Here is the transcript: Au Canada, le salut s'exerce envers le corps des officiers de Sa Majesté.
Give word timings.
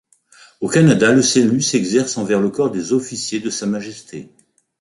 Au 0.61 0.67
Canada, 0.67 1.13
le 1.13 1.21
salut 1.21 1.61
s'exerce 1.61 2.17
envers 2.17 2.41
le 2.41 2.49
corps 2.49 2.71
des 2.71 2.91
officiers 2.91 3.39
de 3.39 3.51
Sa 3.51 3.67
Majesté. 3.67 4.31